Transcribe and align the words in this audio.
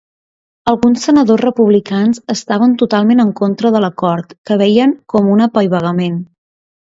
Alguns 0.71 1.03
senadors 1.07 1.43
republicans 1.45 2.21
estaven 2.35 2.73
totalment 2.83 3.21
en 3.25 3.35
contra 3.41 3.73
de 3.77 3.83
l'acord, 3.85 4.35
que 4.51 4.59
veien 4.63 4.97
com 5.15 5.31
un 5.35 5.47
apaivagament. 5.49 6.19